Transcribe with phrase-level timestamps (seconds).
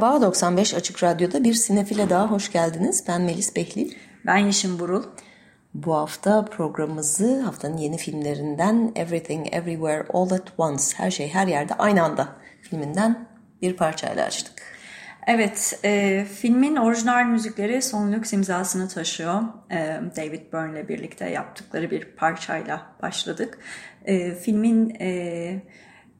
[0.00, 3.04] Merhaba, 95 Açık Radyo'da bir sinefile daha hoş geldiniz.
[3.08, 3.92] Ben Melis Behlil.
[4.26, 5.04] Ben Yeşim Burul.
[5.74, 11.74] Bu hafta programımızı haftanın yeni filmlerinden Everything Everywhere All at Once, Her Şey Her Yerde
[11.74, 12.28] Aynı Anda
[12.62, 13.28] filminden
[13.62, 14.62] bir parçayla açtık.
[15.26, 19.42] Evet, e, filmin orijinal müzikleri Son Lux imzasını taşıyor.
[19.70, 23.58] E, David Byrne ile birlikte yaptıkları bir parçayla başladık.
[24.04, 24.96] E, filmin...
[25.00, 25.62] E,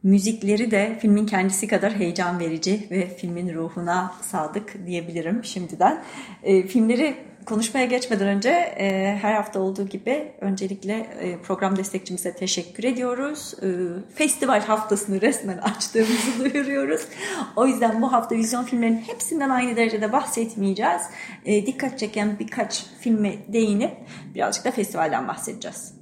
[0.03, 6.03] Müzikleri de filmin kendisi kadar heyecan verici ve filmin ruhuna sadık diyebilirim şimdiden.
[6.43, 12.85] E, filmleri konuşmaya geçmeden önce e, her hafta olduğu gibi öncelikle e, program destekçimize teşekkür
[12.85, 13.55] ediyoruz.
[13.63, 13.69] E,
[14.15, 17.03] festival haftasını resmen açtığımızı duyuruyoruz.
[17.57, 21.03] O yüzden bu hafta vizyon filmlerinin hepsinden aynı derecede bahsetmeyeceğiz.
[21.45, 23.97] E, dikkat çeken birkaç filme değinip
[24.35, 26.00] birazcık da festivalden bahsedeceğiz.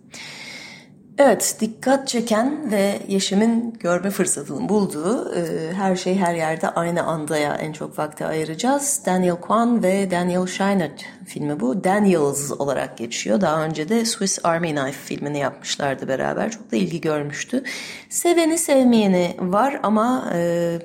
[1.20, 7.54] Evet, dikkat çeken ve Yeşim'in görme fırsatını bulduğu e, her şey her yerde aynı andaya
[7.54, 9.02] en çok vakti ayıracağız.
[9.06, 11.84] Daniel Kwan ve Daniel Scheinert filmi bu.
[11.84, 13.40] Daniels olarak geçiyor.
[13.40, 16.50] Daha önce de Swiss Army Knife filmini yapmışlardı beraber.
[16.50, 17.62] Çok da ilgi görmüştü.
[18.08, 20.78] Seveni sevmeyeni var ama e,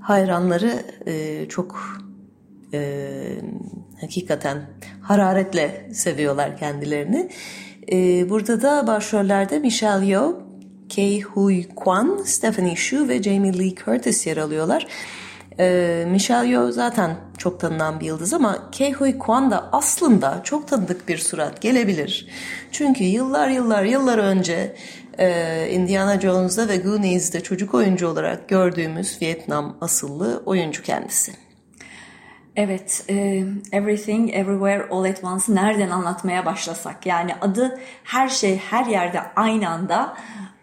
[0.00, 1.78] hayranları e, çok
[2.74, 2.80] e,
[4.00, 4.62] hakikaten
[5.02, 7.30] hararetle seviyorlar kendilerini.
[7.92, 10.34] Ee, burada da başrollerde Michelle Yeoh,
[10.88, 14.86] Kei Hui Kwan, Stephanie Shu ve Jamie Lee Curtis yer alıyorlar.
[15.58, 20.68] Ee, Michelle Yeoh zaten çok tanınan bir yıldız ama Kei Hui Kwan da aslında çok
[20.68, 22.26] tanıdık bir surat gelebilir.
[22.72, 24.76] Çünkü yıllar yıllar yıllar önce
[25.18, 31.32] e, Indiana Jones'da ve Goonies'de çocuk oyuncu olarak gördüğümüz Vietnam asıllı oyuncu kendisi.
[32.56, 37.06] Evet, e, Everything Everywhere All at Once nereden anlatmaya başlasak?
[37.06, 40.16] Yani adı her şey her yerde aynı anda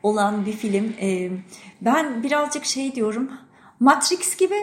[0.03, 0.93] olan bir film.
[1.01, 1.29] E,
[1.81, 3.31] ben birazcık şey diyorum,
[3.79, 4.55] Matrix gibi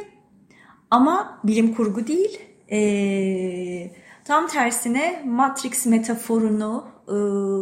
[0.91, 2.41] ama bilim kurgu değil.
[2.71, 3.91] E,
[4.25, 7.17] tam tersine Matrix metaforunu e,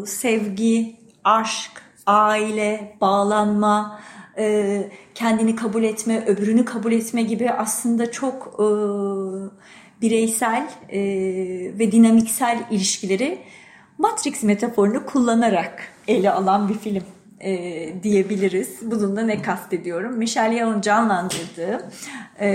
[0.06, 4.00] sevgi, aşk, aile, bağlanma,
[4.38, 8.66] e, kendini kabul etme, öbürünü kabul etme gibi aslında çok e,
[10.03, 11.00] bireysel e,
[11.78, 13.38] ve dinamiksel ilişkileri
[13.98, 17.03] Matrix metaforunu kullanarak ele alan bir film
[17.42, 18.78] e, diyebiliriz.
[18.82, 20.16] Bununla ne kastediyorum?
[20.16, 21.91] Michelle Yeoh'un canlandırdığı
[22.41, 22.48] e,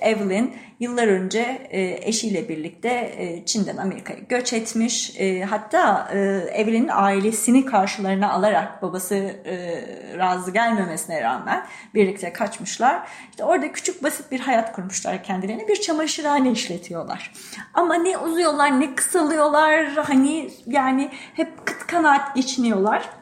[0.00, 5.20] Evelyn yıllar önce e, eşiyle birlikte e, Çin'den Amerika'ya göç etmiş.
[5.20, 6.18] E, hatta e,
[6.52, 9.84] Evelyn'in ailesini karşılarına alarak babası e,
[10.18, 13.08] razı gelmemesine rağmen birlikte kaçmışlar.
[13.30, 15.68] İşte orada küçük basit bir hayat kurmuşlar kendilerine.
[15.68, 17.32] Bir çamaşırhane işletiyorlar.
[17.74, 19.86] Ama ne uzuyorlar ne kısalıyorlar.
[19.86, 23.19] Hani yani hep kıt kanaat geçiniyorlar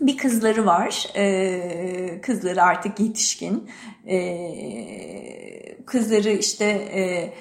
[0.00, 1.06] bir kızları var.
[1.16, 3.70] Ee, kızları artık yetişkin.
[4.06, 7.32] Ee, kızları işte e,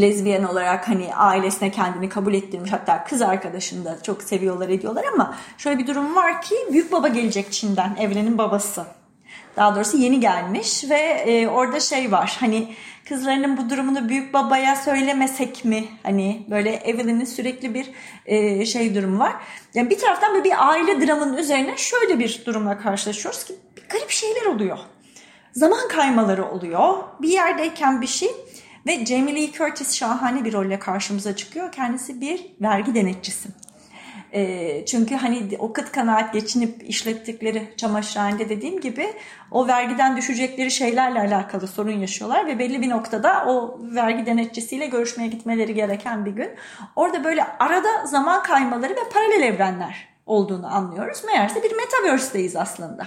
[0.00, 5.34] lezbiyen olarak hani ailesine kendini kabul ettirmiş hatta kız arkadaşını da çok seviyorlar ediyorlar ama
[5.58, 8.86] şöyle bir durum var ki büyük baba gelecek Çin'den evrenin babası.
[9.56, 12.74] Daha doğrusu yeni gelmiş ve e, orada şey var hani
[13.08, 15.84] kızlarının bu durumunu büyük babaya söylemesek mi?
[16.02, 17.90] Hani böyle Evelyn'in sürekli bir
[18.26, 19.32] e, şey durumu var.
[19.74, 23.54] Yani bir taraftan böyle bir aile dramının üzerine şöyle bir durumla karşılaşıyoruz ki
[23.88, 24.78] garip şeyler oluyor.
[25.52, 26.94] Zaman kaymaları oluyor.
[27.22, 28.30] Bir yerdeyken bir şey
[28.86, 31.72] ve Jamie Lee Curtis şahane bir rolle karşımıza çıkıyor.
[31.72, 33.48] Kendisi bir vergi denetçisi.
[34.34, 39.12] E, çünkü hani o kıt kanaat geçinip işlettikleri çamaşırhanede dediğim gibi
[39.50, 45.28] o vergiden düşecekleri şeylerle alakalı sorun yaşıyorlar ve belli bir noktada o vergi denetçisiyle görüşmeye
[45.28, 46.50] gitmeleri gereken bir gün.
[46.96, 51.24] Orada böyle arada zaman kaymaları ve paralel evrenler olduğunu anlıyoruz.
[51.24, 53.06] Meğerse bir metaverse'deyiz aslında.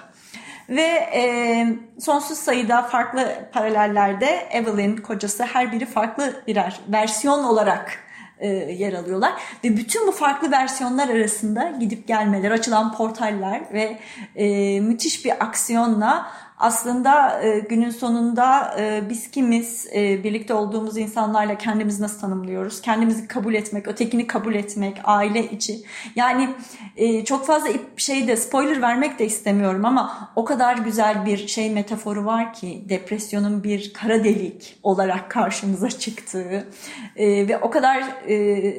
[0.70, 1.68] Ve e,
[2.00, 8.07] sonsuz sayıda farklı paralellerde Evelyn kocası her biri farklı birer versiyon olarak
[8.40, 9.34] e, yer alıyorlar.
[9.64, 14.00] Ve bütün bu farklı versiyonlar arasında gidip gelmeler, açılan portaller ve
[14.36, 21.58] e, müthiş bir aksiyonla aslında e, günün sonunda e, biz kimiz, e, birlikte olduğumuz insanlarla
[21.58, 22.82] kendimizi nasıl tanımlıyoruz?
[22.82, 25.82] Kendimizi kabul etmek, ötekini kabul etmek, aile içi.
[26.16, 26.50] Yani
[26.98, 32.26] e, çok fazla şeyde spoiler vermek de istemiyorum ama o kadar güzel bir şey metaforu
[32.26, 36.68] var ki depresyonun bir kara delik olarak karşımıza çıktığı
[37.16, 38.74] e, ve o kadar e,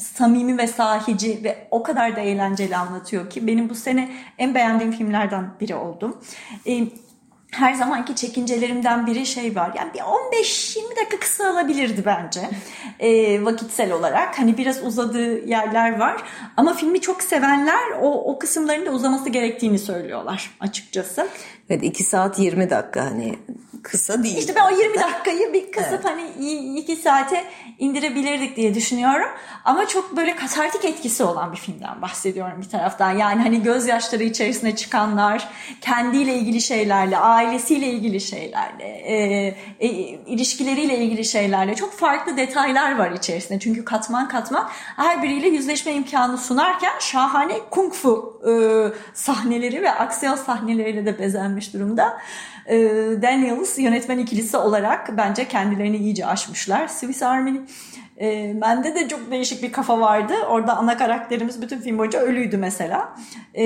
[0.00, 4.92] samimi ve sahici ve o kadar da eğlenceli anlatıyor ki benim bu sene en beğendiğim
[4.92, 6.16] filmlerden biri oldum.
[6.66, 6.88] E,
[7.50, 9.72] her zamanki çekincelerimden biri şey var.
[9.76, 12.40] Yani bir 15-20 dakika kısa alabilirdi bence
[13.00, 14.38] e, vakitsel olarak.
[14.38, 16.22] Hani biraz uzadığı yerler var.
[16.56, 21.28] Ama filmi çok sevenler o, o kısımların da uzaması gerektiğini söylüyorlar açıkçası.
[21.70, 23.38] Evet 2 saat 20 dakika hani
[23.82, 24.36] kısa değil.
[24.36, 26.04] İşte ben o 20 dakikayı bir kısıp evet.
[26.04, 27.44] hani 2 saate
[27.78, 29.28] indirebilirdik diye düşünüyorum.
[29.64, 33.10] Ama çok böyle katartik etkisi olan bir filmden bahsediyorum bir taraftan.
[33.10, 35.48] Yani hani gözyaşları içerisine çıkanlar,
[35.80, 39.14] kendiyle ilgili şeylerle, ailesiyle ilgili şeylerle, e,
[39.80, 39.88] e,
[40.26, 43.58] ilişkileriyle ilgili şeylerle çok farklı detaylar var içerisinde.
[43.58, 48.52] Çünkü katman katman her biriyle yüzleşme imkanı sunarken şahane kung fu e,
[49.14, 52.18] sahneleri ve aksiyon sahneleriyle de bezenmiş durumda.
[52.68, 52.76] E,
[53.22, 56.88] Daniels yönetmen ikilisi olarak bence kendilerini iyice aşmışlar.
[56.88, 57.60] Swiss Army
[58.20, 60.34] e, bende de çok değişik bir kafa vardı.
[60.48, 63.14] Orada ana karakterimiz bütün film boyunca ölüydü mesela.
[63.56, 63.62] E,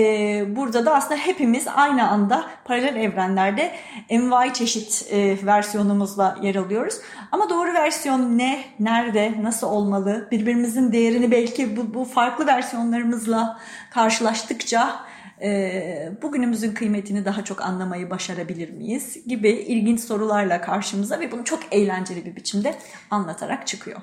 [0.56, 3.72] burada da aslında hepimiz aynı anda paralel evrenlerde
[4.08, 6.94] envai çeşit e, versiyonumuzla yer alıyoruz.
[7.32, 10.28] Ama doğru versiyon ne, nerede, nasıl olmalı?
[10.30, 13.58] Birbirimizin değerini belki bu, bu farklı versiyonlarımızla
[13.90, 15.11] karşılaştıkça
[15.42, 21.60] e, bugünümüzün kıymetini daha çok anlamayı başarabilir miyiz gibi ilginç sorularla karşımıza ve bunu çok
[21.70, 22.74] eğlenceli bir biçimde
[23.10, 24.00] anlatarak çıkıyor.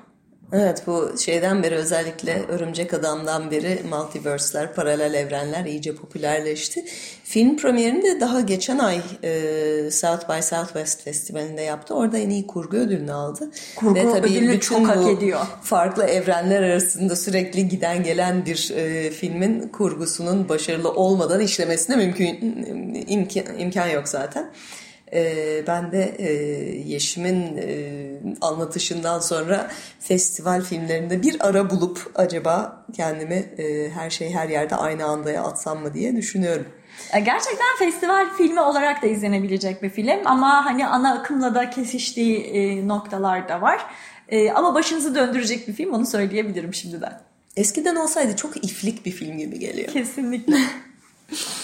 [0.52, 6.84] Evet bu şeyden beri özellikle Örümcek Adam'dan beri multiverse'ler, paralel evrenler iyice popülerleşti.
[7.24, 11.94] Film premierini de daha geçen ay e, South by Southwest Festivali'nde yaptı.
[11.94, 13.50] Orada en iyi kurgu ödülünü aldı.
[13.76, 15.40] Kurgu Ve tabii ödülünü çok hak ediyor.
[15.62, 22.26] Farklı evrenler arasında sürekli giden gelen bir e, filmin kurgusunun başarılı olmadan işlemesine mümkün
[23.08, 24.50] imkan, imkan yok zaten.
[25.12, 26.32] E, ben de e,
[26.88, 29.70] Yeşim'in e, anlatışından sonra
[30.00, 35.82] festival filmlerinde bir ara bulup acaba kendimi e, her şey her yerde aynı andaya atsam
[35.82, 36.66] mı diye düşünüyorum.
[37.12, 42.88] Gerçekten festival filmi olarak da izlenebilecek bir film ama hani ana akımla da kesiştiği e,
[42.88, 43.86] noktalar da var.
[44.28, 47.20] E, ama başınızı döndürecek bir film onu söyleyebilirim şimdiden.
[47.56, 49.92] Eskiden olsaydı çok iflik bir film gibi geliyor.
[49.92, 50.56] Kesinlikle.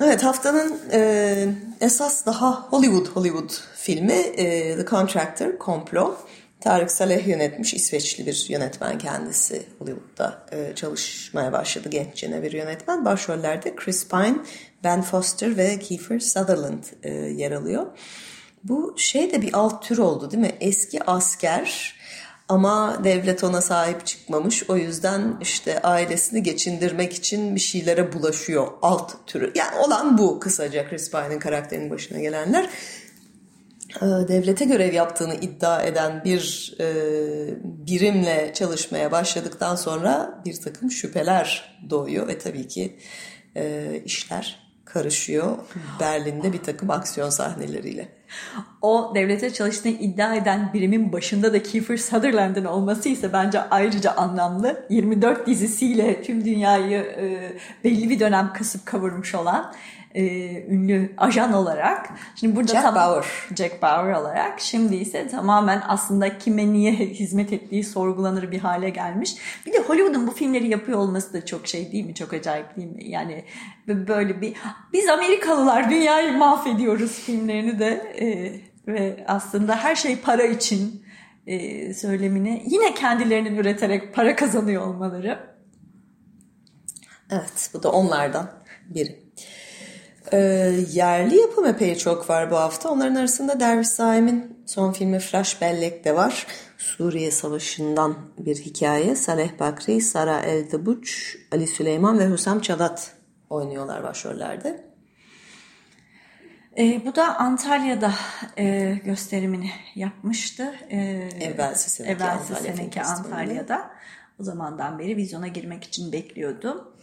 [0.00, 1.48] Evet haftanın e,
[1.80, 6.16] esas daha Hollywood Hollywood filmi e, The Contractor, Komplo.
[6.60, 13.04] Tarık Saleh yönetmiş İsveçli bir yönetmen kendisi Hollywood'da e, çalışmaya başladı genççene bir yönetmen.
[13.04, 14.36] Başrollerde Chris Pine,
[14.84, 17.86] Ben Foster ve Kiefer Sutherland e, yer alıyor.
[18.64, 20.54] Bu şey de bir alt tür oldu değil mi?
[20.60, 21.97] Eski asker
[22.48, 24.70] ama devlet ona sahip çıkmamış.
[24.70, 29.52] O yüzden işte ailesini geçindirmek için bir şeylere bulaşıyor alt türü.
[29.54, 32.70] Yani olan bu kısaca Chris Pine'ın karakterinin başına gelenler.
[33.96, 36.86] Ee, devlete görev yaptığını iddia eden bir e,
[37.64, 42.98] birimle çalışmaya başladıktan sonra bir takım şüpheler doğuyor ve tabii ki
[43.56, 45.58] e, işler karışıyor
[46.00, 48.08] Berlin'de bir takım aksiyon sahneleriyle.
[48.82, 54.86] O devlete çalıştığını iddia eden birimin başında da Kiefer Sutherland'ın olması ise bence ayrıca anlamlı.
[54.90, 57.52] 24 dizisiyle tüm dünyayı e,
[57.84, 59.74] belli bir dönem kasıp kavurmuş olan
[60.14, 60.24] e,
[60.62, 62.10] ünlü ajan olarak.
[62.34, 63.24] Şimdi burada Jack tam, Bauer.
[63.56, 64.60] Jack Bauer olarak.
[64.60, 69.34] Şimdi ise tamamen aslında kime niye hizmet ettiği sorgulanır bir hale gelmiş.
[69.66, 72.14] Bir de Hollywood'un bu filmleri yapıyor olması da çok şey değil mi?
[72.14, 73.08] Çok acayip değil mi?
[73.08, 73.44] Yani
[73.88, 74.54] böyle bir
[74.92, 77.86] biz Amerikalılar dünyayı mahvediyoruz filmlerini de
[78.20, 78.60] e,
[78.92, 81.04] ve aslında her şey para için
[81.46, 85.38] e, söylemini yine kendilerinin üreterek para kazanıyor olmaları.
[87.30, 88.50] Evet bu da onlardan
[88.86, 89.27] biri.
[90.32, 90.38] E,
[90.92, 92.90] yerli yapım epey çok var bu hafta.
[92.90, 96.46] Onların arasında Derviş Saim'in son filmi Flash Bellek de var.
[96.78, 99.16] Suriye Savaşı'ndan bir hikaye.
[99.16, 103.12] Saleh Bakri, Sara Eldebuç, Ali Süleyman ve Hüsam Çadat
[103.50, 104.84] oynuyorlar başrollerde.
[106.78, 108.12] E, bu da Antalya'da
[108.58, 110.74] e, gösterimini yapmıştı.
[110.90, 110.98] E,
[111.40, 113.90] evvelsi seneki, evvelsi Antalya seneki Antalya'da.
[114.40, 116.94] O zamandan beri vizyona girmek için bekliyordu.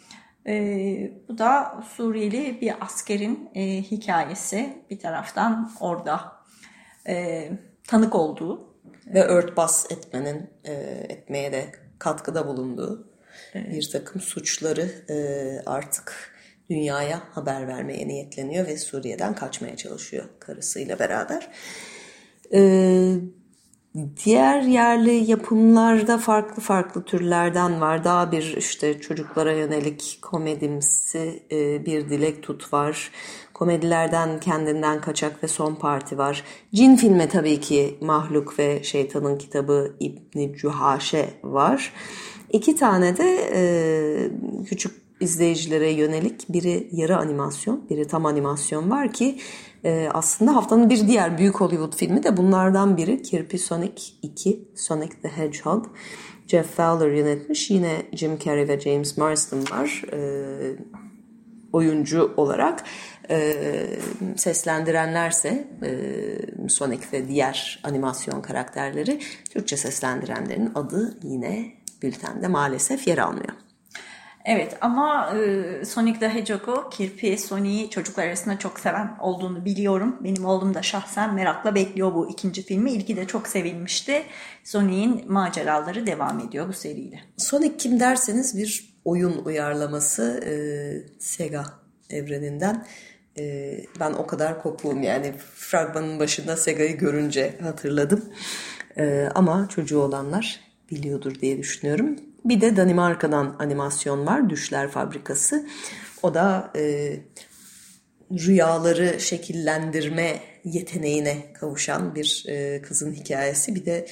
[0.48, 4.84] E, bu da Suriyeli bir askerin e, hikayesi.
[4.90, 6.32] Bir taraftan orada
[7.08, 7.50] e,
[7.88, 8.75] tanık olduğu.
[9.06, 10.74] Ve örtbas etmenin, e,
[11.10, 13.08] etmeye de katkıda bulunduğu
[13.54, 13.72] evet.
[13.72, 15.16] bir takım suçları e,
[15.66, 16.36] artık
[16.70, 21.52] dünyaya haber vermeye niyetleniyor ve Suriye'den kaçmaya çalışıyor karısıyla beraber.
[22.54, 23.16] Ee,
[24.25, 28.04] diğer yerli yapımlarda farklı farklı türlerden var.
[28.04, 33.12] Daha bir işte çocuklara yönelik komedimsi e, bir dilek tut var.
[33.54, 36.44] Komedilerden kendinden kaçak ve son parti var.
[36.74, 41.94] Cin filmi tabii ki Mahluk ve Şeytanın Kitabı İbni Cühaşe var.
[42.50, 43.64] İki tane de e,
[44.66, 49.38] küçük izleyicilere yönelik biri yarı animasyon, biri tam animasyon var ki
[49.86, 55.12] e, aslında haftanın bir diğer büyük Hollywood filmi de bunlardan biri Kirpi Sonic 2, Sonic
[55.22, 55.86] the Hedgehog.
[56.48, 57.72] Jeff Fowler yönetmiş.
[57.72, 60.20] Yine Jim Carrey ve James Marsden var e,
[61.74, 62.84] oyuncu olarak.
[63.30, 63.56] E,
[64.38, 73.65] seslendirenlerse e, Sonic ve diğer animasyon karakterleri Türkçe seslendirenlerin adı yine bültende maalesef yer almıyor.
[74.46, 80.20] Evet ama e, Sonic the Hedgehog'u, Kirpi Sonic'i çocuklar arasında çok seven olduğunu biliyorum.
[80.24, 82.92] Benim oğlum da şahsen merakla bekliyor bu ikinci filmi.
[82.92, 84.24] İlki de çok sevilmişti.
[84.64, 87.20] Sonic'in maceraları devam ediyor bu seriyle.
[87.38, 90.54] Sonic kim derseniz bir oyun uyarlaması e,
[91.20, 91.66] Sega
[92.10, 92.86] evreninden.
[93.38, 98.25] E, ben o kadar kopluğum yani fragmanın başında Sega'yı görünce hatırladım.
[98.98, 100.60] E, ama çocuğu olanlar
[100.92, 102.16] biliyordur diye düşünüyorum.
[102.46, 104.50] Bir de Danimarka'dan animasyon var.
[104.50, 105.68] Düşler Fabrikası.
[106.24, 107.16] O da e,
[108.32, 113.75] rüyaları şekillendirme yeteneğine kavuşan bir e, kızın hikayesi.
[113.75, 114.08] Bir de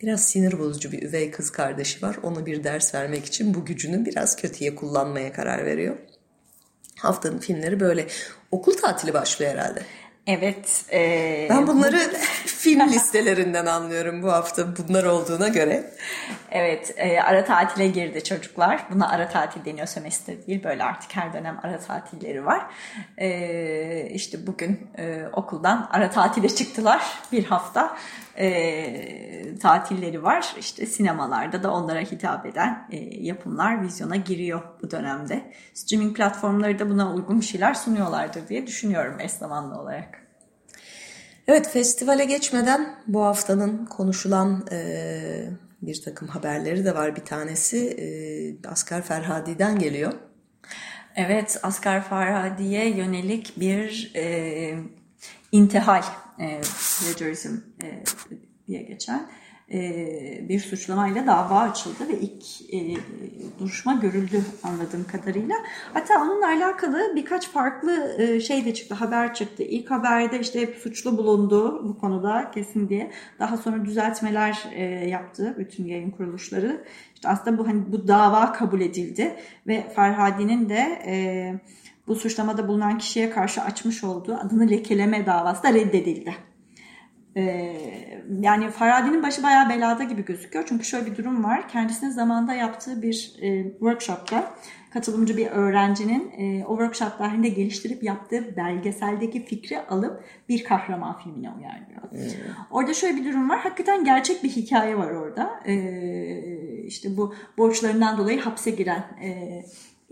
[0.00, 2.16] biraz sinir bozucu bir üvey kız kardeşi var.
[2.22, 5.96] Ona bir ders vermek için bu gücünü biraz kötüye kullanmaya karar veriyor.
[6.98, 8.06] Haftanın filmleri böyle.
[8.50, 9.82] Okul tatili başlıyor herhalde.
[10.26, 10.84] Evet.
[10.92, 11.98] E, ben bunları
[12.46, 15.92] film listelerinden anlıyorum bu hafta bunlar olduğuna göre.
[16.54, 18.86] Evet e, ara tatile girdi çocuklar.
[18.90, 20.64] Buna ara tatil deniyor sömestr değil.
[20.64, 22.66] Böyle artık her dönem ara tatilleri var.
[23.18, 27.96] E, işte bugün e, okuldan ara tatile çıktılar bir hafta.
[28.38, 30.54] E, tatilleri var.
[30.58, 35.52] İşte sinemalarda da onlara hitap eden e, yapımlar vizyona giriyor bu dönemde.
[35.74, 40.22] Streaming platformları da buna uygun şeyler sunuyorlardır diye düşünüyorum eş zamanlı olarak.
[41.48, 44.78] Evet festivale geçmeden bu haftanın konuşulan e,
[45.82, 47.16] bir takım haberleri de var.
[47.16, 50.12] Bir tanesi e, Asgar Ferhadi'den geliyor.
[51.16, 54.74] Evet Asgar Ferhadi'ye yönelik bir e,
[55.52, 56.02] intihal
[56.38, 56.60] e,
[57.00, 58.04] plagiarism e,
[58.68, 59.30] diye geçen
[60.48, 62.96] bir suçlamayla dava açıldı ve ilk e,
[63.58, 65.54] duruşma görüldü anladığım kadarıyla.
[65.94, 69.62] Hatta onunla alakalı birkaç farklı e, şey de çıktı, haber çıktı.
[69.62, 73.10] İlk haberde işte hep suçlu bulundu bu konuda kesin diye.
[73.38, 74.68] Daha sonra düzeltmeler
[75.06, 76.84] yaptı bütün yayın kuruluşları.
[77.14, 79.36] İşte aslında bu hani bu dava kabul edildi
[79.66, 81.60] ve Ferhadi'nin de
[82.06, 86.34] bu suçlamada bulunan kişiye karşı açmış olduğu adını lekeleme davası da reddedildi.
[87.36, 90.64] Ee, yani Farabi'nin başı bayağı belada gibi gözüküyor.
[90.68, 91.68] Çünkü şöyle bir durum var.
[91.68, 94.54] Kendisinin zamanda yaptığı bir e, workshopta
[94.90, 101.50] katılımcı bir öğrencinin e, o workshop dahilinde geliştirip yaptığı belgeseldeki fikri alıp bir kahraman filmine
[101.50, 102.02] uyarlıyor.
[102.10, 102.54] Hmm.
[102.70, 103.60] Orada şöyle bir durum var.
[103.60, 105.60] Hakikaten gerçek bir hikaye var orada.
[105.66, 105.74] E,
[106.86, 109.62] işte bu borçlarından dolayı hapse giren e,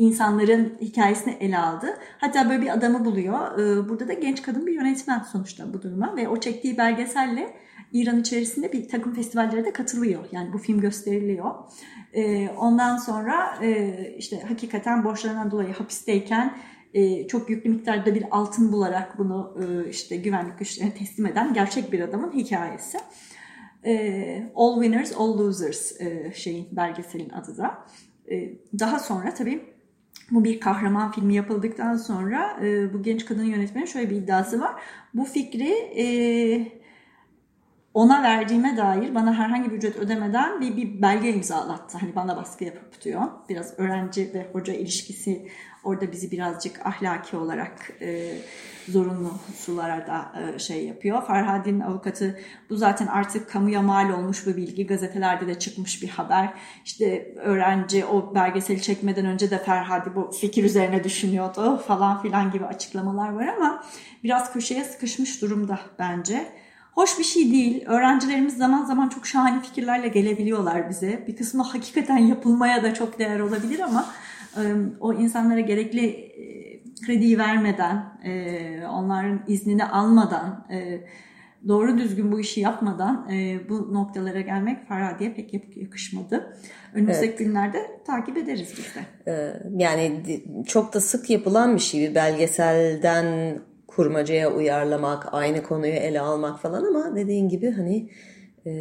[0.01, 1.87] insanların hikayesini ele aldı.
[2.19, 3.59] Hatta böyle bir adamı buluyor.
[3.59, 7.55] Ee, burada da genç kadın bir yönetmen sonuçta bu duruma ve o çektiği belgeselle
[7.93, 10.25] İran içerisinde bir takım festivallere de katılıyor.
[10.33, 11.55] Yani bu film gösteriliyor.
[12.13, 16.57] Ee, ondan sonra e, işte hakikaten borçlarından dolayı hapisteyken
[16.95, 21.93] e, çok yüklü miktarda bir altın bularak bunu e, işte güvenlik güçlerine teslim eden gerçek
[21.93, 22.99] bir adamın hikayesi.
[24.55, 25.93] All Winners, All Losers
[26.35, 27.85] şeyin belgeselin adı da.
[28.79, 29.80] Daha sonra tabii
[30.31, 34.83] bu bir kahraman filmi yapıldıktan sonra e, bu genç kadının yönetmenin şöyle bir iddiası var.
[35.15, 36.80] Bu fikri e,
[37.95, 41.99] ona verdiğime dair bana herhangi bir ücret ödemeden bir, bir belge imzalattı.
[41.99, 43.23] Hani bana baskı yapıp diyor.
[43.49, 45.49] Biraz öğrenci ve hoca ilişkisi
[45.85, 48.39] orada bizi birazcık ahlaki olarak e,
[48.89, 51.23] zorunlu sulara e, şey yapıyor.
[51.23, 54.87] Farhadi'nin avukatı bu zaten artık kamuya mal olmuş bir bilgi.
[54.87, 56.53] Gazetelerde de çıkmış bir haber.
[56.85, 62.65] İşte öğrenci o belgeseli çekmeden önce de Ferhadi bu fikir üzerine düşünüyordu falan filan gibi
[62.65, 63.85] açıklamalar var ama
[64.25, 66.47] biraz köşeye sıkışmış durumda bence.
[66.95, 67.85] Hoş bir şey değil.
[67.87, 71.25] Öğrencilerimiz zaman zaman çok şahane fikirlerle gelebiliyorlar bize.
[71.27, 74.07] Bir kısmı hakikaten yapılmaya da çok değer olabilir ama
[75.01, 76.31] o insanlara gerekli
[77.07, 78.05] krediyi vermeden,
[78.93, 80.67] onların iznini almadan
[81.69, 83.29] doğru düzgün bu işi yapmadan
[83.69, 86.57] bu noktalara gelmek Farhadi'ye pek yakışmadı.
[86.95, 87.39] Önümüzdeki evet.
[87.39, 89.63] günlerde takip ederiz biz de.
[89.77, 90.23] Yani
[90.67, 92.11] çok da sık yapılan bir şey.
[92.11, 93.59] Bir belgeselden
[94.01, 98.11] kurmacaya uyarlamak, aynı konuyu ele almak falan ama dediğin gibi hani
[98.67, 98.73] e,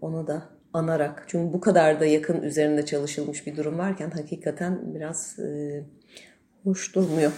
[0.00, 0.42] onu da
[0.72, 1.24] anarak.
[1.28, 5.80] Çünkü bu kadar da yakın üzerinde çalışılmış bir durum varken hakikaten biraz e,
[6.64, 7.32] hoş durmuyor.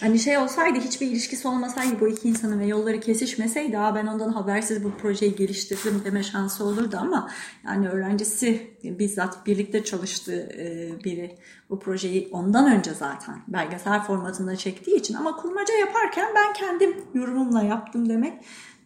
[0.00, 4.32] Hani şey olsaydı hiçbir ilişkisi olmasaydı bu iki insanın ve yolları kesişmeseydi Aa, ben ondan
[4.32, 7.30] habersiz bu projeyi geliştirdim deme şansı olurdu ama
[7.64, 11.38] yani öğrencisi bizzat birlikte çalıştığı e, biri
[11.70, 17.62] bu projeyi ondan önce zaten belgesel formatında çektiği için ama kurmaca yaparken ben kendim yorumumla
[17.62, 18.32] yaptım demek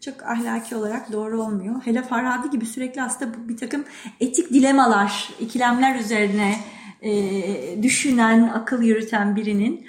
[0.05, 1.75] çok ahlaki olarak doğru olmuyor.
[1.85, 3.85] Hele Farhadi gibi sürekli aslında bir takım
[4.21, 6.57] etik dilemalar, ikilemler üzerine
[7.03, 7.13] e,
[7.83, 9.87] düşünen, akıl yürüten birinin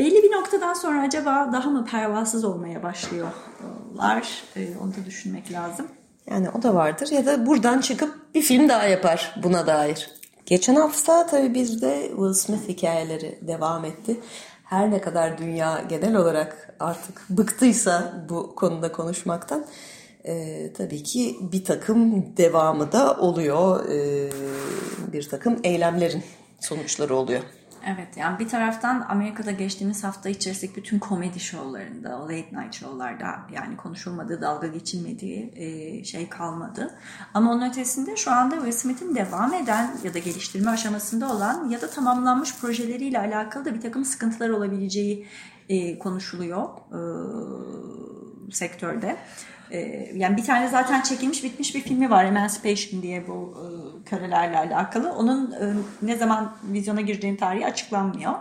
[0.00, 4.42] belli bir noktadan sonra acaba daha mı pervasız olmaya başlıyorlar?
[4.56, 5.86] E, onu da düşünmek lazım.
[6.30, 10.10] Yani o da vardır ya da buradan çıkıp bir film daha yapar buna dair.
[10.46, 14.20] Geçen hafta tabii bizde Will Smith hikayeleri devam etti.
[14.64, 19.66] Her ne kadar dünya genel olarak artık bıktıysa bu konuda konuşmaktan
[20.24, 23.88] e, tabii ki bir takım devamı da oluyor.
[23.88, 24.30] E,
[25.12, 26.22] bir takım eylemlerin
[26.60, 27.42] sonuçları oluyor.
[27.86, 33.76] Evet yani bir taraftan Amerika'da geçtiğimiz hafta içerisindeki bütün komedi şovlarında, late night şovlarda yani
[33.76, 36.94] konuşulmadığı, dalga geçilmediği e, şey kalmadı.
[37.34, 41.80] Ama onun ötesinde şu anda Will Smith'in devam eden ya da geliştirme aşamasında olan ya
[41.80, 45.26] da tamamlanmış projeleriyle alakalı da bir takım sıkıntılar olabileceği
[45.68, 47.00] e, konuşuluyor e,
[48.52, 49.16] sektörde.
[49.72, 53.64] Ee, yani bir tane zaten çekilmiş bitmiş bir filmi var Emancipation diye bu e,
[54.04, 55.12] kölelerle alakalı.
[55.12, 58.34] Onun e, ne zaman vizyona gireceğinin tarihi açıklanmıyor.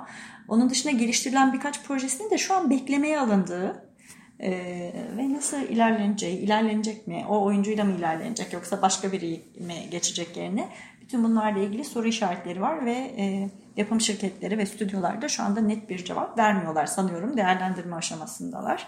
[0.47, 3.83] Onun dışında geliştirilen birkaç projesinin de şu an beklemeye alındığı
[4.39, 4.51] e,
[5.17, 10.69] ve nasıl ilerleneceği, ilerlenecek mi, o oyuncuyla mı ilerlenecek yoksa başka biri mi geçecek yerine
[11.01, 13.11] bütün bunlarla ilgili soru işaretleri var ve
[13.77, 18.87] yapım şirketleri ve stüdyolar da şu anda net bir cevap vermiyorlar sanıyorum değerlendirme aşamasındalar.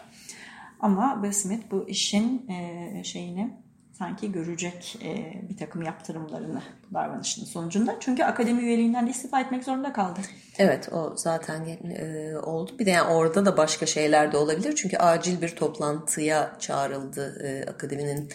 [0.81, 3.61] Ama Will Smith bu işin e, şeyini
[4.01, 7.95] sanki görecek e, bir takım yaptırımlarını bu davranışının sonucunda.
[7.99, 10.19] Çünkü akademi üyeliğinden istifa etmek zorunda kaldı.
[10.57, 12.71] Evet o zaten e, oldu.
[12.79, 14.75] Bir de yani orada da başka şeyler de olabilir.
[14.75, 18.29] Çünkü acil bir toplantıya çağrıldı e, akademinin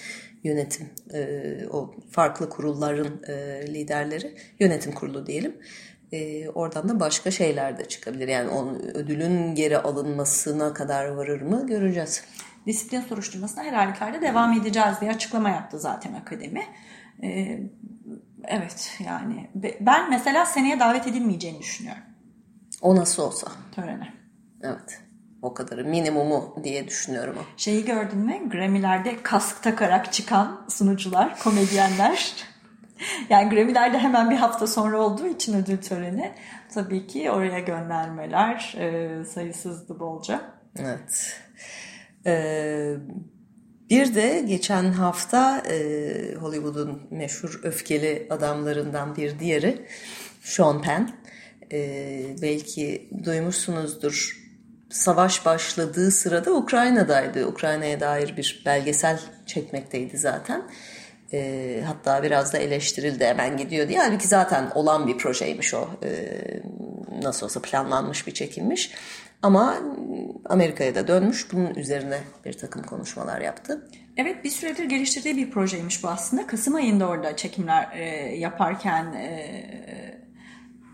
[0.44, 5.56] yönetim, e, o farklı kurulların e, liderleri, yönetim kurulu diyelim
[6.12, 8.28] e, oradan da başka şeyler de çıkabilir.
[8.28, 12.24] Yani onun ödülün geri alınmasına kadar varır mı göreceğiz.
[12.66, 16.62] Disiplin soruşturmasına her halükarda devam edeceğiz diye açıklama yaptı zaten akademi.
[17.22, 17.60] E,
[18.44, 22.02] evet yani ben mesela seneye davet edilmeyeceğini düşünüyorum.
[22.82, 23.46] O nasıl olsa.
[23.74, 24.14] Törene.
[24.62, 25.00] Evet.
[25.42, 27.36] O kadarı minimumu diye düşünüyorum.
[27.56, 28.48] Şeyi gördün mü?
[28.50, 32.34] Grammy'lerde kask takarak çıkan sunucular, komedyenler.
[33.30, 36.32] yani Grammy'lerde hemen bir hafta sonra olduğu için ödül töreni
[36.74, 40.40] tabii ki oraya göndermeler e, sayısızdı bolca.
[40.78, 41.40] Evet.
[42.26, 42.94] Ee,
[43.90, 49.86] bir de geçen hafta e, Hollywood'un meşhur öfkeli adamlarından bir diğeri
[50.42, 51.10] Sean Penn.
[51.72, 54.46] E, belki duymuşsunuzdur.
[54.90, 57.46] Savaş başladığı sırada Ukrayna'daydı.
[57.46, 60.62] Ukrayna'ya dair bir belgesel çekmekteydi zaten.
[61.32, 63.98] E, hatta biraz da eleştirildi hemen gidiyor diye.
[63.98, 65.88] Halbuki zaten olan bir projeymiş o.
[66.02, 66.10] E,
[67.22, 68.92] nasıl olsa planlanmış bir çekilmiş.
[69.42, 69.76] Ama
[70.44, 71.52] Amerika'ya da dönmüş.
[71.52, 73.88] Bunun üzerine bir takım konuşmalar yaptı.
[74.16, 76.46] Evet bir süredir geliştirdiği bir projeymiş bu aslında.
[76.46, 78.04] Kasım ayında orada çekimler e,
[78.36, 79.66] yaparken e,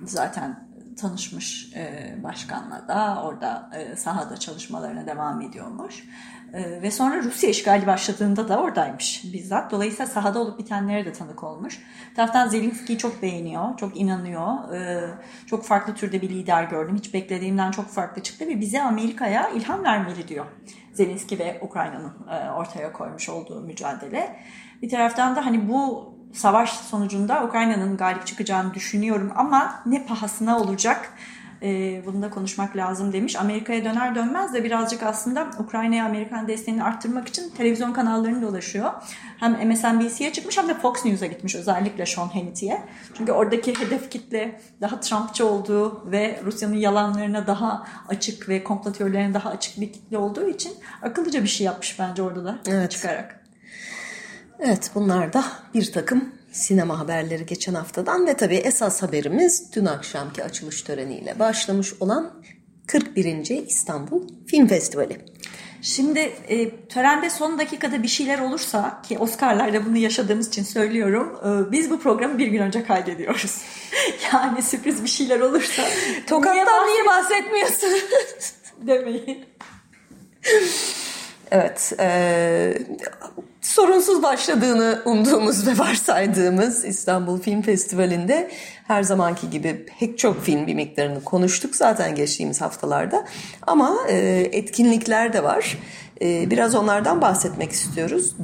[0.04, 0.68] zaten
[1.00, 6.04] tanışmış e, başkanla da orada e, sahada çalışmalarına devam ediyormuş.
[6.54, 9.70] Ee, ve sonra Rusya işgali başladığında da oradaymış bizzat.
[9.70, 11.78] Dolayısıyla sahada olup bitenlere de tanık olmuş.
[12.10, 14.74] Bir taraftan Zelenski'yi çok beğeniyor, çok inanıyor.
[14.74, 15.10] Ee,
[15.46, 16.96] çok farklı türde bir lider gördüm.
[16.96, 20.46] Hiç beklediğimden çok farklı çıktı ve bize Amerika'ya ilham vermeli diyor.
[20.92, 24.36] Zelenski ve Ukrayna'nın e, ortaya koymuş olduğu mücadele.
[24.82, 31.12] Bir taraftan da hani bu savaş sonucunda Ukrayna'nın galip çıkacağını düşünüyorum ama ne pahasına olacak
[31.62, 33.36] e, bunu da konuşmak lazım demiş.
[33.36, 38.90] Amerika'ya döner dönmez de birazcık aslında Ukrayna'ya Amerikan desteğini arttırmak için televizyon kanallarını dolaşıyor.
[39.36, 42.82] Hem MSNBC'ye çıkmış hem de Fox News'a gitmiş özellikle Sean Hannity'ye.
[43.14, 49.34] Çünkü oradaki hedef kitle daha Trumpçı olduğu ve Rusya'nın yalanlarına daha açık ve komplo teorilerine
[49.34, 50.72] daha açık bir kitle olduğu için
[51.02, 52.90] akıllıca bir şey yapmış bence orada da evet.
[52.90, 53.42] çıkarak.
[54.58, 55.44] Evet bunlar da
[55.74, 61.92] bir takım sinema haberleri geçen haftadan ve tabii esas haberimiz dün akşamki açılış töreniyle başlamış
[62.00, 62.32] olan
[62.86, 63.66] 41.
[63.66, 65.18] İstanbul Film Festivali.
[65.82, 71.38] Şimdi e, törende son dakikada bir şeyler olursa ki Oscar'larda bunu yaşadığımız için söylüyorum.
[71.68, 73.62] E, biz bu programı bir gün önce kaydediyoruz.
[74.32, 75.82] yani sürpriz bir şeyler olursa.
[76.26, 77.88] Tokat'tan niye bahsetmiyorsun?
[78.86, 79.44] demeyin.
[81.50, 82.78] Evet, e,
[83.62, 88.50] sorunsuz başladığını umduğumuz ve varsaydığımız İstanbul Film Festivali'nde
[88.86, 93.24] her zamanki gibi pek çok film bir miktarını konuştuk zaten geçtiğimiz haftalarda.
[93.66, 95.78] Ama e, etkinlikler de var.
[96.22, 98.34] E, biraz onlardan bahsetmek istiyoruz.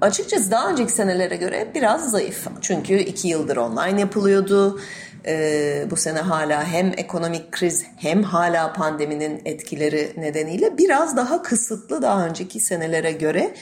[0.00, 2.46] Açıkçası daha önceki senelere göre biraz zayıf.
[2.60, 4.80] Çünkü iki yıldır online yapılıyordu.
[5.26, 12.02] Ee, bu sene hala hem ekonomik kriz hem hala pandeminin etkileri nedeniyle biraz daha kısıtlı
[12.02, 13.54] daha önceki senelere göre.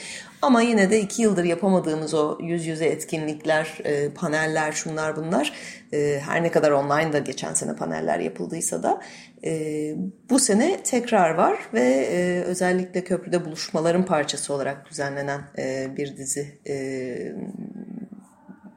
[0.43, 5.53] Ama yine de iki yıldır yapamadığımız o yüz yüze etkinlikler, e, paneller, şunlar bunlar
[5.93, 9.01] e, her ne kadar online da geçen sene paneller yapıldıysa da
[9.45, 9.95] e,
[10.29, 16.59] bu sene tekrar var ve e, özellikle köprüde buluşmaların parçası olarak düzenlenen e, bir dizi
[16.67, 16.75] e,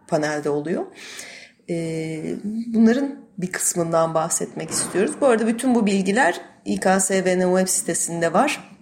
[0.09, 0.87] panelde oluyor.
[1.71, 1.77] E,
[2.67, 5.13] bunların bir kısmından bahsetmek istiyoruz.
[5.21, 8.77] Bu arada bütün bu bilgiler İKSV'nin web sitesinde var.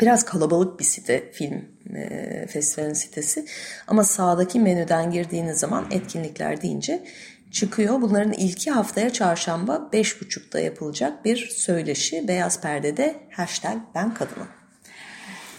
[0.00, 3.46] Biraz kalabalık bir site film e, festivalin sitesi
[3.86, 7.04] ama sağdaki menüden girdiğiniz zaman etkinlikler deyince
[7.50, 8.02] çıkıyor.
[8.02, 14.65] Bunların ilki haftaya çarşamba 5.30'da yapılacak bir söyleşi Beyaz Perde'de hashtag ben kadınım.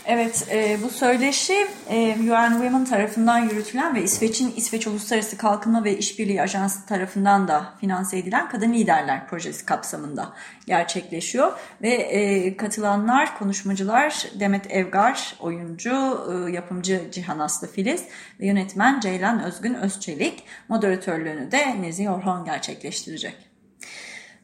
[0.09, 5.97] Evet, e, bu söyleşi e, UN Women tarafından yürütülen ve İsveç'in İsveç Uluslararası Kalkınma ve
[5.97, 10.33] İşbirliği Ajansı tarafından da finanse edilen Kadın Liderler Projesi kapsamında
[10.67, 11.51] gerçekleşiyor.
[11.81, 18.03] Ve e, katılanlar, konuşmacılar Demet Evgar, oyuncu, e, yapımcı Cihan Aslı Filiz
[18.39, 23.46] ve yönetmen Ceylan Özgün Özçelik, moderatörlüğünü de Nezih Orhan gerçekleştirecek.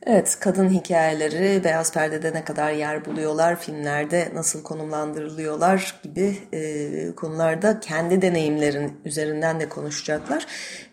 [0.05, 7.79] Evet, kadın hikayeleri beyaz perdede ne kadar yer buluyorlar, filmlerde nasıl konumlandırılıyorlar gibi e, konularda
[7.79, 10.45] kendi deneyimlerin üzerinden de konuşacaklar.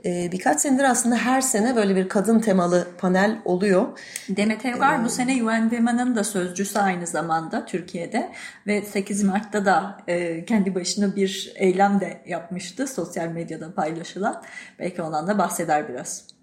[0.05, 3.99] E, birkaç senedir aslında her sene böyle bir kadın temalı panel oluyor.
[4.29, 8.33] Demet Evgar ee, bu sene UN Women'ın da sözcüsü aynı zamanda Türkiye'de
[8.67, 14.43] ve 8 Mart'ta da e, kendi başına bir eylem de yapmıştı sosyal medyada paylaşılan.
[14.79, 16.40] Belki ondan da bahseder biraz.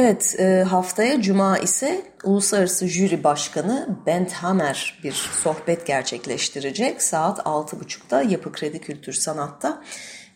[0.00, 7.02] Evet e, haftaya Cuma ise Uluslararası Jüri Başkanı Bent Hamer bir sohbet gerçekleştirecek.
[7.02, 9.82] Saat 6.30'da Yapı Kredi Kültür Sanat'ta.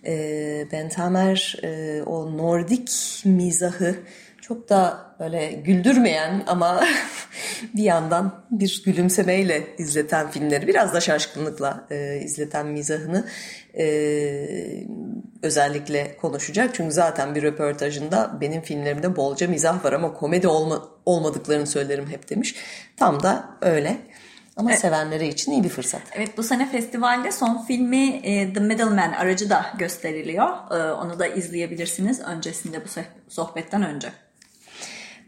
[0.07, 3.97] E, Bent Hamer e, o Nordik mizahı
[4.53, 6.85] çok da böyle güldürmeyen ama
[7.75, 13.27] bir yandan bir gülümsemeyle izleten filmleri biraz da şaşkınlıkla e, izleten mizahını
[13.79, 13.85] e,
[15.43, 16.75] özellikle konuşacak.
[16.75, 22.31] Çünkü zaten bir röportajında benim filmlerimde bolca mizah var ama komedi olma, olmadıklarını söylerim hep
[22.31, 22.55] demiş.
[22.97, 23.97] Tam da öyle.
[24.57, 24.81] Ama evet.
[24.81, 26.03] sevenleri için iyi bir fırsat.
[26.13, 30.49] Evet bu sene festivalde son filmi e, The Middleman aracı da gösteriliyor.
[30.71, 32.89] E, onu da izleyebilirsiniz öncesinde bu
[33.29, 34.13] sohbetten önce.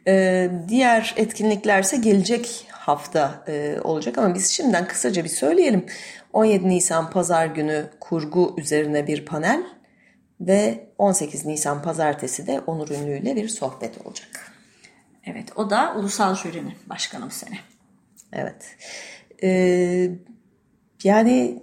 [0.07, 5.87] Ee, diğer etkinliklerse gelecek hafta e, olacak ama biz şimdiden kısaca bir söyleyelim.
[6.33, 9.63] 17 Nisan Pazar günü kurgu üzerine bir panel
[10.41, 14.53] ve 18 Nisan Pazartesi de Onur Ünlü ile bir sohbet olacak.
[15.27, 17.59] Evet o da Ulusal Jürinin başkanı bu sene.
[18.33, 18.77] Evet.
[19.43, 20.11] Ee,
[21.05, 21.63] yani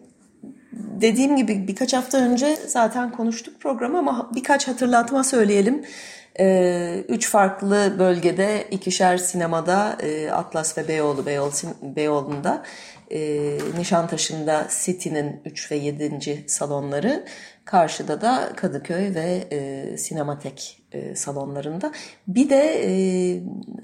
[0.73, 5.85] dediğim gibi birkaç hafta önce zaten konuştuk programı ama birkaç hatırlatma söyleyelim.
[6.39, 12.63] E, üç farklı bölgede ikişer sinemada e, Atlas ve Beyoğlu, Beyoğlu Beyoğlu'nda
[13.11, 13.19] e,
[13.77, 16.43] Nişantaşı'nda City'nin 3 ve 7.
[16.47, 17.25] salonları
[17.65, 20.83] karşıda da Kadıköy ve e, Sinematek
[21.15, 21.91] salonlarında.
[22.27, 22.83] Bir de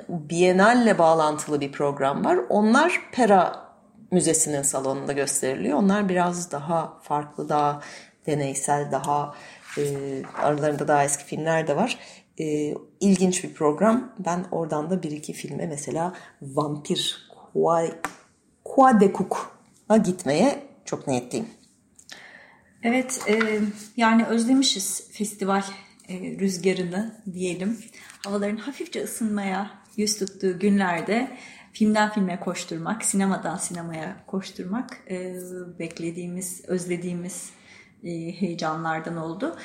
[0.10, 2.38] Biennale bağlantılı bir program var.
[2.50, 3.67] Onlar Pera
[4.12, 5.78] Müzesi'nin salonunda gösteriliyor.
[5.78, 7.82] Onlar biraz daha farklı, daha
[8.26, 9.36] deneysel, daha
[9.78, 9.84] e,
[10.42, 11.98] aralarında daha eski filmler de var
[12.40, 14.14] e, ilginç bir program.
[14.20, 17.30] Ben oradan da bir iki filme mesela Vampir
[18.66, 21.48] Kuadekuk'a gitmeye çok niyetliyim.
[22.84, 23.60] Evet e,
[23.98, 25.64] yani özlemişiz festival
[26.10, 27.78] e, rüzgarını diyelim.
[28.26, 31.38] Havaların hafifçe ısınmaya yüz tuttuğu günlerde
[31.78, 35.36] filmden filme koşturmak, sinemadan sinemaya koşturmak e,
[35.80, 37.50] beklediğimiz, özlediğimiz
[38.04, 38.10] e,
[38.42, 39.56] heyecanlardan oldu.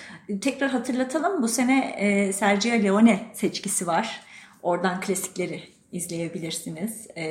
[0.40, 4.20] Tekrar hatırlatalım bu sene e, Sergio Leone seçkisi var.
[4.62, 7.06] Oradan klasikleri izleyebilirsiniz.
[7.16, 7.24] E,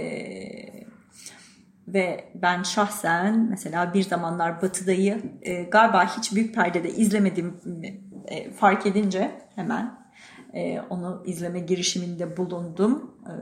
[1.87, 7.57] ve ben şahsen mesela bir zamanlar Batı'dayı e, galiba hiç büyük perdede izlemedim
[8.27, 10.00] e, fark edince hemen
[10.53, 13.33] e, onu izleme girişiminde bulundum e,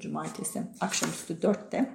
[0.00, 1.90] cumartesi akşamüstü dörtte.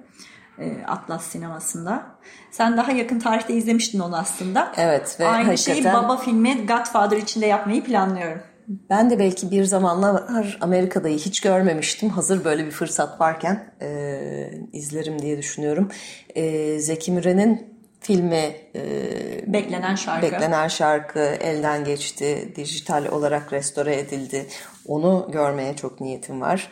[0.58, 2.06] e, Atlas sinemasında.
[2.50, 4.72] Sen daha yakın tarihte izlemiştin onu aslında.
[4.76, 5.16] Evet.
[5.20, 8.42] Ve Aynı şeyi Baba filmi Godfather içinde yapmayı planlıyorum.
[8.90, 12.08] Ben de belki bir zamanlar Amerika'dayı hiç görmemiştim.
[12.08, 15.88] Hazır böyle bir fırsat varken e, izlerim diye düşünüyorum.
[16.34, 17.71] E, Zeki Müren'in
[18.02, 22.52] filmi e, Beklenen Şarkı Beklenen Şarkı elden geçti.
[22.56, 24.46] Dijital olarak restore edildi.
[24.86, 26.68] Onu görmeye çok niyetim var.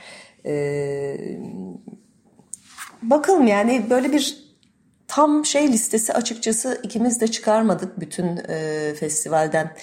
[0.46, 1.16] E,
[3.02, 4.50] bakalım yani böyle bir
[5.08, 9.76] tam şey listesi açıkçası ikimiz de çıkarmadık bütün e, festivalden.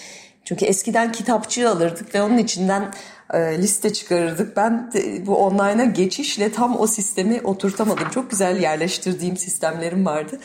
[0.43, 2.93] Çünkü eskiden kitapçığı alırdık ve onun içinden
[3.33, 4.57] e, liste çıkarırdık.
[4.57, 8.09] Ben de, bu online'a geçişle tam o sistemi oturtamadım.
[8.09, 10.39] Çok güzel yerleştirdiğim sistemlerim vardı.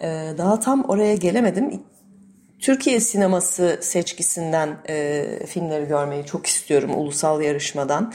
[0.00, 1.82] E, daha tam oraya gelemedim.
[2.58, 8.12] Türkiye sineması seçkisinden e, filmleri görmeyi çok istiyorum ulusal yarışmadan.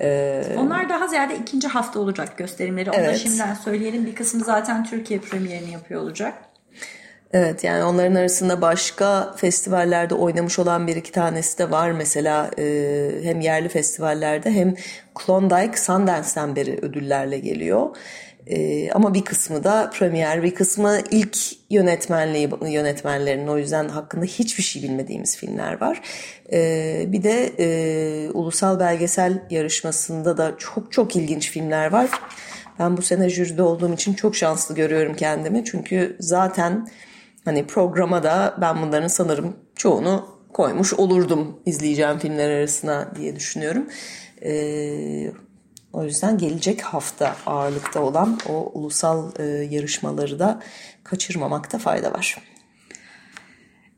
[0.00, 2.90] E, Onlar daha ziyade ikinci hafta olacak gösterimleri.
[2.90, 3.08] Onu evet.
[3.08, 4.06] da şimdiden söyleyelim.
[4.06, 6.34] Bir kısmı zaten Türkiye premierini yapıyor olacak.
[7.32, 11.90] Evet yani onların arasında başka festivallerde oynamış olan bir iki tanesi de var.
[11.90, 12.64] Mesela e,
[13.22, 14.74] hem yerli festivallerde hem
[15.14, 17.96] Klondike Sundance'den beri ödüllerle geliyor.
[18.46, 21.38] E, ama bir kısmı da premier, bir kısmı ilk
[21.70, 26.02] yönetmenliği yönetmenlerinin o yüzden hakkında hiçbir şey bilmediğimiz filmler var.
[26.52, 32.10] E, bir de e, ulusal belgesel yarışmasında da çok çok ilginç filmler var.
[32.78, 35.64] Ben bu sene jüride olduğum için çok şanslı görüyorum kendimi.
[35.64, 36.88] Çünkü zaten
[37.44, 43.86] Hani programa da ben bunların sanırım çoğunu koymuş olurdum izleyeceğim filmler arasına diye düşünüyorum.
[44.42, 45.32] Ee,
[45.92, 50.60] o yüzden gelecek hafta ağırlıkta olan o ulusal e, yarışmaları da
[51.04, 52.38] kaçırmamakta fayda var.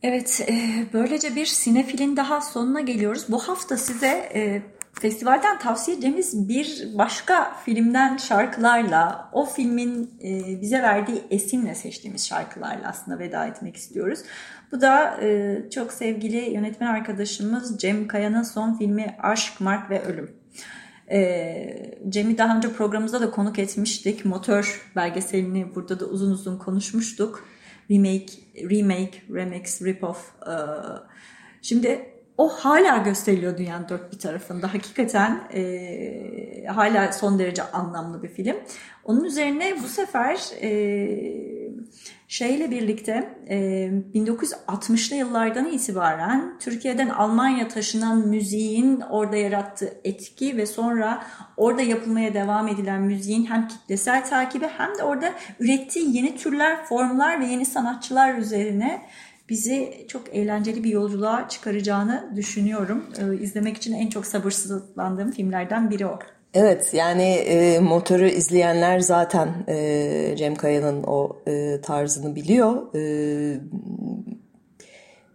[0.02, 3.24] Evet, e, böylece bir sinefilin daha sonuna geliyoruz.
[3.28, 4.62] Bu hafta size e,
[5.00, 12.88] festivalden tavsiye edeceğimiz bir başka filmden şarkılarla, o filmin e, bize verdiği esinle seçtiğimiz şarkılarla
[12.88, 14.18] aslında veda etmek istiyoruz.
[14.72, 20.43] Bu da e, çok sevgili yönetmen arkadaşımız Cem Kaya'nın son filmi Aşk, Mark ve Ölüm.
[21.10, 24.24] E, Cem'i daha önce programımızda da konuk etmiştik.
[24.24, 27.44] Motor belgeselini burada da uzun uzun konuşmuştuk.
[27.90, 28.32] Remake,
[28.70, 30.16] remake, remix, rip-off.
[30.46, 30.54] E,
[31.62, 34.74] şimdi o hala gösteriliyor dünyanın dört bir tarafında.
[34.74, 38.56] Hakikaten e, hala son derece anlamlı bir film.
[39.04, 40.68] Onun üzerine bu sefer e,
[42.28, 43.56] şeyle birlikte e,
[44.14, 52.68] 1960'lı yıllardan itibaren Türkiye'den Almanya taşınan müziğin orada yarattığı etki ve sonra orada yapılmaya devam
[52.68, 58.34] edilen müziğin hem kitlesel takibi hem de orada ürettiği yeni türler, formlar ve yeni sanatçılar
[58.34, 59.02] üzerine
[59.48, 63.04] bizi çok eğlenceli bir yolculuğa çıkaracağını düşünüyorum.
[63.18, 66.18] Ee, izlemek için en çok sabırsızlandığım filmlerden biri o.
[66.54, 72.94] Evet yani e, motoru izleyenler zaten e, Cem Kaya'nın o e, tarzını biliyor.
[72.94, 73.60] E,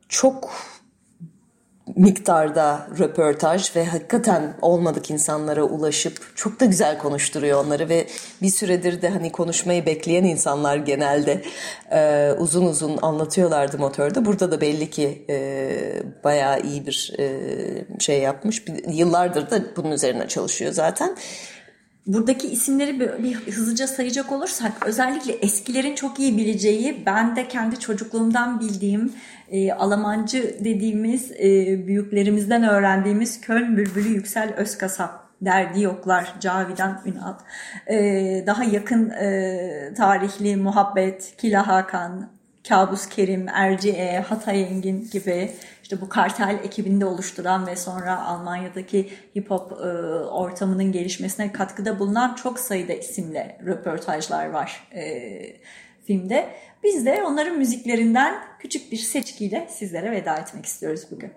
[0.10, 0.52] çok
[1.96, 8.08] miktarda röportaj ve hakikaten olmadık insanlara ulaşıp çok da güzel konuşturuyor onları ve
[8.42, 11.42] bir süredir de hani konuşmayı bekleyen insanlar genelde
[11.92, 14.26] e, uzun uzun anlatıyorlardı motorda.
[14.26, 15.70] Burada da belli ki e,
[16.24, 17.30] bayağı iyi bir e,
[18.00, 18.64] şey yapmış.
[18.88, 21.16] Yıllardır da bunun üzerine çalışıyor zaten.
[22.08, 27.80] Buradaki isimleri bir, bir hızlıca sayacak olursak özellikle eskilerin çok iyi bileceği ben de kendi
[27.80, 29.14] çocukluğumdan bildiğim
[29.52, 31.48] e, Almancı dediğimiz e,
[31.88, 37.34] büyüklerimizden öğrendiğimiz Köln Bülbülü Yüksel Özkasap derdi yoklar Cavidan Ünal.
[37.88, 37.98] E,
[38.48, 42.39] daha yakın e, tarihli Muhabbet, Kila Hakan,
[42.70, 45.52] Kabus Kerim, Erciye, Hatay Engin gibi
[45.84, 49.86] işte bu kartel ekibinde oluşturan ve sonra Almanya'daki hip hop e,
[50.30, 55.32] ortamının gelişmesine katkıda bulunan çok sayıda isimle röportajlar var e,
[56.08, 56.50] filmde.
[56.84, 61.32] Biz de onların müziklerinden küçük bir seçkiyle sizlere veda etmek istiyoruz bugün.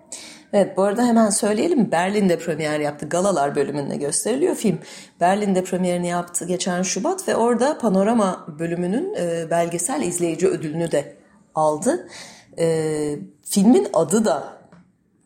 [0.53, 3.09] Evet bu arada hemen söyleyelim Berlin'de premier yaptı.
[3.09, 4.79] Galalar bölümünde gösteriliyor film.
[5.21, 11.22] Berlin'de premierini yaptı geçen Şubat ve orada Panorama bölümünün e, belgesel izleyici ödülünü de
[11.55, 12.09] aldı.
[12.59, 14.59] E, filmin adı da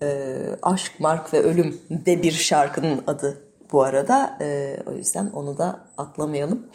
[0.03, 4.39] e, Aşk, Mark ve Ölüm de bir şarkının adı bu arada.
[4.41, 6.67] E, o yüzden onu da atlamayalım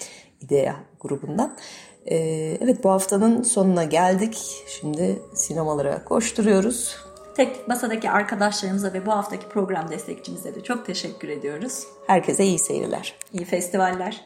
[0.41, 1.57] İdea grubundan.
[2.05, 2.17] E,
[2.61, 4.63] evet bu haftanın sonuna geldik.
[4.67, 6.97] Şimdi sinemalara koşturuyoruz.
[7.35, 11.83] Tek masadaki arkadaşlarımıza ve bu haftaki program destekçimize de çok teşekkür ediyoruz.
[12.07, 13.15] Herkese iyi seyirler.
[13.33, 14.19] İyi festivaller.